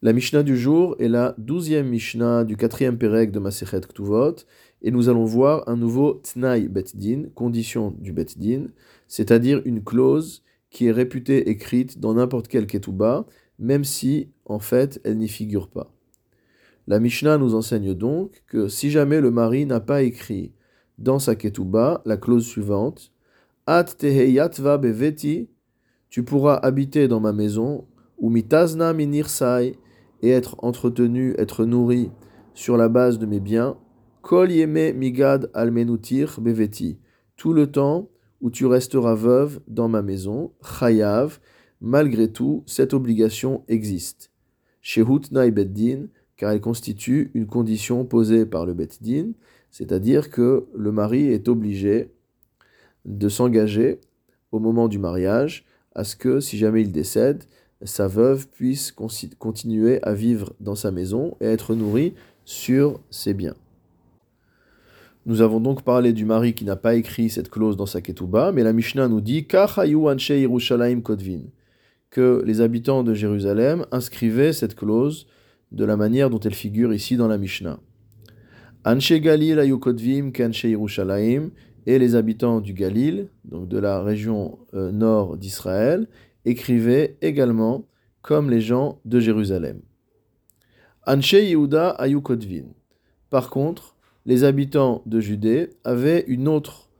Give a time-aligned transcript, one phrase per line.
[0.00, 4.36] La Mishnah du jour est la douzième Mishnah du quatrième Pérec de Masechet Ktuvot,
[4.80, 8.66] et nous allons voir un nouveau Tnai Betdin, condition du Betdin,
[9.08, 13.26] c'est-à-dire une clause qui est réputée écrite dans n'importe quel Ketouba,
[13.58, 15.92] même si, en fait, elle n'y figure pas.
[16.86, 20.52] La Mishnah nous enseigne donc que si jamais le mari n'a pas écrit
[20.98, 23.10] dans sa Ketouba la clause suivante,
[23.66, 25.48] At beveti,
[26.08, 29.74] tu pourras habiter dans ma maison, ou mitazna minirsai,
[30.22, 32.10] et être entretenu, être nourri
[32.54, 33.76] sur la base de mes biens,
[34.22, 36.98] kol yeme migad almenutir beveti,
[37.36, 38.08] tout le temps
[38.40, 41.38] où tu resteras veuve dans ma maison, chayav,
[41.80, 44.30] malgré tout, cette obligation existe.
[44.80, 46.06] Shehut nai beddin,
[46.36, 49.32] car elle constitue une condition posée par le beddin,
[49.70, 52.12] c'est-à-dire que le mari est obligé
[53.04, 54.00] de s'engager
[54.52, 57.44] au moment du mariage à ce que, si jamais il décède,
[57.82, 62.14] sa veuve puisse continuer à vivre dans sa maison et être nourrie
[62.44, 63.54] sur ses biens.
[65.26, 68.50] Nous avons donc parlé du mari qui n'a pas écrit cette clause dans sa ketouba,
[68.50, 69.46] mais la Mishnah nous dit
[72.10, 75.26] que les habitants de Jérusalem inscrivaient cette clause
[75.70, 77.78] de la manière dont elle figure ici dans la Mishnah.
[81.86, 86.08] Et les habitants du Galil, donc de la région euh, nord d'Israël,
[86.44, 87.86] écrivait également
[88.22, 89.80] comme les gens de Jérusalem.
[91.06, 92.66] Anshe Yehuda Ayukotvin.
[93.30, 96.90] Par contre, les habitants de Judée avaient une autre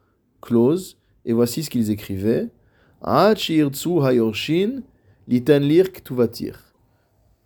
[0.41, 2.48] clause, et voici ce qu'ils écrivaient.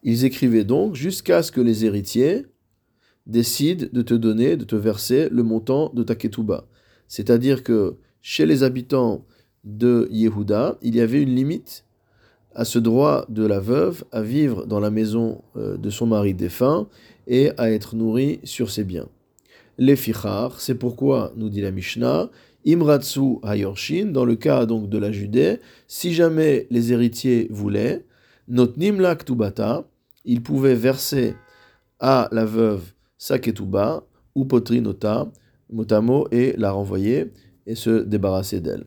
[0.04, 2.46] Ils écrivaient donc jusqu'à ce que les héritiers
[3.26, 6.68] décident de te donner, de te verser le montant de ta ketouba.
[7.08, 9.26] C'est-à-dire que chez les habitants
[9.64, 11.84] de Yehuda, il y avait une limite
[12.54, 16.34] à ce droit de la veuve à vivre dans la maison euh, de son mari
[16.34, 16.86] défunt
[17.26, 19.08] et à être nourrie sur ses biens.
[19.78, 22.30] Les fichar, c'est pourquoi, nous dit la Mishnah,
[22.64, 28.04] Imratsu Hayorshin, dans le cas donc de la Judée, si jamais les héritiers voulaient,
[28.48, 29.88] Notnim la ktubata,
[30.24, 31.34] ils pouvaient verser
[32.00, 35.30] à la veuve sa ketuba, ou potrinota,
[35.70, 37.32] motamo, et la renvoyer
[37.66, 38.86] et se débarrasser d'elle.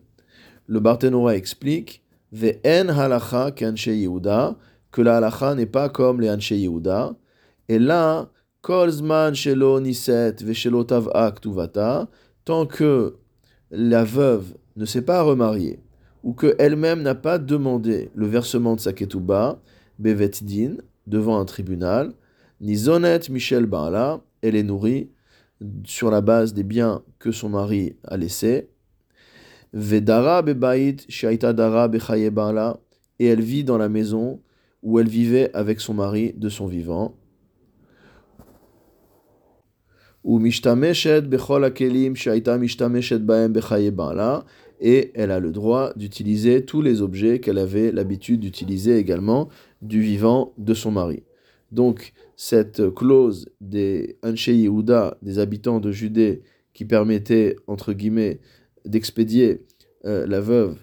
[0.68, 4.58] Le Barthénora explique Ve'en halacha Yehuda,
[4.92, 7.16] que la halacha n'est pas comme les Anshe Yehuda.
[7.70, 8.30] Et là,
[8.62, 13.16] kol zman shelo niset ve'shelo tant que
[13.72, 15.80] la veuve ne s'est pas remariée,
[16.24, 19.60] ou qu'elle-même n'a pas demandé le versement de sa ketouba,
[20.00, 20.78] bevet din,
[21.08, 22.14] devant un tribunal,
[22.62, 25.10] ni zonet Michel Baala, elle est nourrie
[25.86, 28.70] sur la base des biens que son mari a laissés,
[33.20, 34.40] Et elle vit dans la maison
[34.82, 37.18] où elle vivait avec son mari de son vivant.
[44.80, 49.50] Et elle a le droit d'utiliser tous les objets qu'elle avait l'habitude d'utiliser également
[49.82, 51.24] du vivant de son mari.
[51.74, 56.44] Donc, cette clause des Anshe Yehuda, des habitants de Judée,
[56.74, 58.40] qui permettait, entre guillemets,
[58.86, 59.66] d'expédier
[60.06, 60.78] euh, la veuve,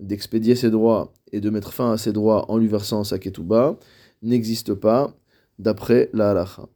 [0.00, 3.78] d'expédier ses droits et de mettre fin à ses droits en lui versant sa ketouba,
[4.22, 5.14] n'existe pas
[5.58, 6.68] d'après la halacha.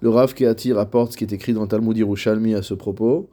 [0.00, 3.30] Le Rav Keati rapporte ce qui est écrit dans Talmud Yerushalmi à ce propos.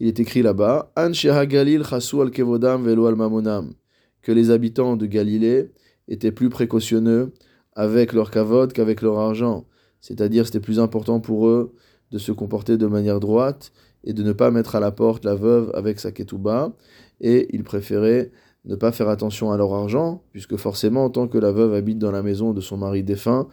[0.00, 1.12] Il est écrit là-bas An
[1.46, 3.72] Galil al kevodam velo al mamonam
[4.20, 5.70] que les habitants de Galilée
[6.08, 7.32] étaient plus précautionneux
[7.72, 9.66] avec leur kavod qu'avec leur argent.
[10.00, 11.72] C'est-à-dire, c'était plus important pour eux
[12.10, 13.72] de se comporter de manière droite
[14.04, 16.72] et de ne pas mettre à la porte la veuve avec sa ketouba,
[17.20, 18.30] et ils préféraient
[18.64, 21.98] ne pas faire attention à leur argent, puisque forcément, en tant que la veuve habite
[21.98, 23.48] dans la maison de son mari défunt,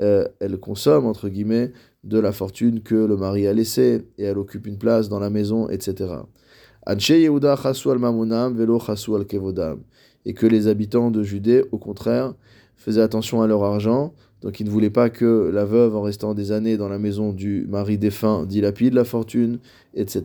[0.00, 1.72] euh, elle consomme, entre guillemets,
[2.02, 5.30] de la fortune que le mari a laissée, et elle occupe une place dans la
[5.30, 6.14] maison, etc.
[10.26, 12.34] Et que les habitants de Judée, au contraire,
[12.84, 14.12] faisaient attention à leur argent,
[14.42, 17.32] donc il ne voulait pas que la veuve, en restant des années dans la maison
[17.32, 19.58] du mari défunt, dilapide la fortune,
[19.94, 20.22] etc.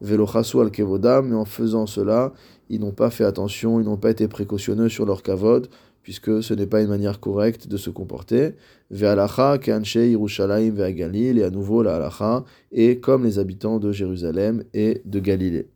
[0.00, 2.32] Velo al kevodam, mais en faisant cela,
[2.70, 5.68] ils n'ont pas fait attention, ils n'ont pas été précautionneux sur leur kavod,
[6.02, 8.54] puisque ce n'est pas une manière correcte de se comporter.
[8.90, 14.64] Ve'alacha ke'anche Yerushalayim ve'agalil, et à nouveau la halacha, et comme les habitants de Jérusalem
[14.72, 15.68] et de Galilée.